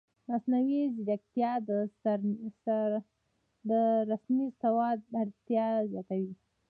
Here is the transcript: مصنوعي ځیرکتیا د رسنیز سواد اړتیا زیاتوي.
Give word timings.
مصنوعي 0.29 0.81
ځیرکتیا 1.05 1.51
د 3.69 3.71
رسنیز 4.11 4.51
سواد 4.61 4.99
اړتیا 5.21 5.65
زیاتوي. 5.91 6.33